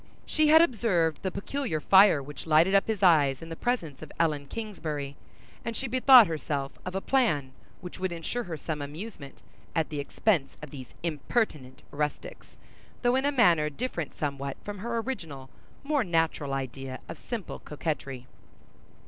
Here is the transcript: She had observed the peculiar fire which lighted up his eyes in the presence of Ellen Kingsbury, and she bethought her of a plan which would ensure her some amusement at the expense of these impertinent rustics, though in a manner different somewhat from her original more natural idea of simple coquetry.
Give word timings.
She 0.25 0.47
had 0.47 0.63
observed 0.63 1.21
the 1.21 1.29
peculiar 1.29 1.79
fire 1.79 2.23
which 2.23 2.47
lighted 2.47 2.73
up 2.73 2.87
his 2.87 3.03
eyes 3.03 3.43
in 3.43 3.49
the 3.49 3.55
presence 3.55 4.01
of 4.01 4.11
Ellen 4.19 4.47
Kingsbury, 4.47 5.15
and 5.63 5.77
she 5.77 5.87
bethought 5.87 6.25
her 6.25 6.39
of 6.85 6.95
a 6.95 6.99
plan 7.01 7.51
which 7.81 7.99
would 7.99 8.11
ensure 8.11 8.45
her 8.45 8.57
some 8.57 8.81
amusement 8.81 9.43
at 9.75 9.89
the 9.89 9.99
expense 9.99 10.57
of 10.59 10.71
these 10.71 10.95
impertinent 11.03 11.83
rustics, 11.91 12.55
though 13.03 13.15
in 13.15 13.25
a 13.25 13.31
manner 13.31 13.69
different 13.69 14.15
somewhat 14.17 14.57
from 14.63 14.79
her 14.79 14.97
original 14.97 15.51
more 15.83 16.03
natural 16.03 16.51
idea 16.55 16.99
of 17.07 17.19
simple 17.19 17.59
coquetry. 17.59 18.25